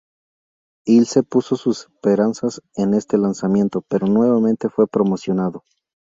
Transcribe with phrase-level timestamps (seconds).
[0.87, 5.63] Ilse puso sus esperanzas en este lanzamiento, pero nuevamente no fue promocionado.